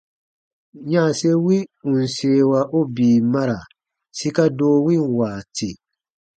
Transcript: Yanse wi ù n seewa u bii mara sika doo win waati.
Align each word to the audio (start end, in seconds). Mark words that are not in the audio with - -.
Yanse 0.91 1.29
wi 1.45 1.57
ù 1.87 1.89
n 1.93 1.95
seewa 2.15 2.61
u 2.79 2.81
bii 2.95 3.19
mara 3.33 3.59
sika 4.17 4.45
doo 4.57 4.77
win 4.85 5.03
waati. 5.17 5.69